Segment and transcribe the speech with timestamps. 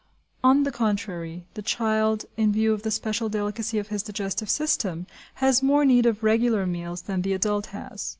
[0.43, 5.05] On the contrary, the child, in view of the special delicacy of his digestive system,
[5.35, 8.09] has more need of regular meals than the adult has.